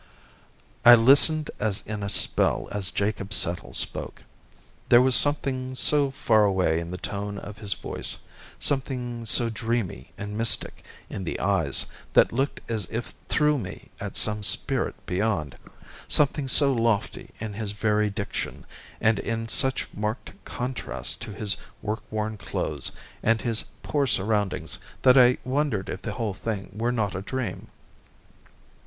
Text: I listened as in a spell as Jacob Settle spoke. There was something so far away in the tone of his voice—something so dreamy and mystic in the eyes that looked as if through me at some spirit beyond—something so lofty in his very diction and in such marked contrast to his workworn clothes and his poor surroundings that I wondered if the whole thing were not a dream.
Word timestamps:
I 0.83 0.95
listened 0.95 1.51
as 1.59 1.85
in 1.85 2.01
a 2.01 2.09
spell 2.09 2.67
as 2.71 2.89
Jacob 2.89 3.31
Settle 3.31 3.75
spoke. 3.75 4.23
There 4.89 4.99
was 4.99 5.13
something 5.13 5.75
so 5.75 6.09
far 6.09 6.43
away 6.43 6.79
in 6.79 6.89
the 6.89 6.97
tone 6.97 7.37
of 7.37 7.59
his 7.59 7.73
voice—something 7.75 9.27
so 9.27 9.51
dreamy 9.51 10.11
and 10.17 10.35
mystic 10.35 10.83
in 11.07 11.23
the 11.23 11.39
eyes 11.39 11.85
that 12.13 12.31
looked 12.33 12.61
as 12.67 12.87
if 12.89 13.13
through 13.29 13.59
me 13.59 13.89
at 13.99 14.17
some 14.17 14.41
spirit 14.41 14.95
beyond—something 15.05 16.47
so 16.47 16.73
lofty 16.73 17.29
in 17.39 17.53
his 17.53 17.71
very 17.73 18.09
diction 18.09 18.65
and 18.99 19.19
in 19.19 19.47
such 19.47 19.87
marked 19.93 20.31
contrast 20.45 21.21
to 21.21 21.31
his 21.31 21.57
workworn 21.83 22.39
clothes 22.39 22.89
and 23.21 23.41
his 23.41 23.65
poor 23.83 24.07
surroundings 24.07 24.79
that 25.03 25.15
I 25.15 25.37
wondered 25.43 25.89
if 25.89 26.01
the 26.01 26.13
whole 26.13 26.33
thing 26.33 26.71
were 26.73 26.91
not 26.91 27.13
a 27.13 27.21
dream. 27.21 27.67